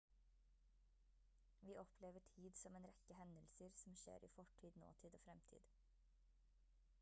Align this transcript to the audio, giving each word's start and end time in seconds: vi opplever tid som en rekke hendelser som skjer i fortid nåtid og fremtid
vi 1.61 1.77
opplever 1.81 2.19
tid 2.31 2.55
som 2.61 2.79
en 2.79 2.87
rekke 2.93 3.17
hendelser 3.19 3.77
som 3.83 3.99
skjer 4.05 4.27
i 4.27 4.31
fortid 4.39 4.81
nåtid 4.85 5.19
og 5.19 5.23
fremtid 5.29 5.71